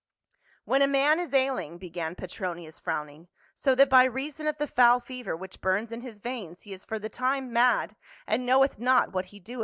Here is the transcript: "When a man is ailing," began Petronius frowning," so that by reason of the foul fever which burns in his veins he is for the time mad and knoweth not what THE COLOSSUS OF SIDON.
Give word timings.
"When 0.65 0.81
a 0.81 0.87
man 0.87 1.19
is 1.19 1.31
ailing," 1.31 1.77
began 1.77 2.15
Petronius 2.15 2.79
frowning," 2.79 3.27
so 3.53 3.75
that 3.75 3.87
by 3.87 4.05
reason 4.05 4.47
of 4.47 4.57
the 4.57 4.65
foul 4.65 4.99
fever 4.99 5.37
which 5.37 5.61
burns 5.61 5.91
in 5.91 6.01
his 6.01 6.17
veins 6.17 6.63
he 6.63 6.73
is 6.73 6.83
for 6.83 6.97
the 6.97 7.07
time 7.07 7.53
mad 7.53 7.95
and 8.25 8.43
knoweth 8.43 8.79
not 8.79 9.11
what 9.13 9.25
THE 9.29 9.39
COLOSSUS 9.39 9.39
OF 9.39 9.45
SIDON. 9.45 9.59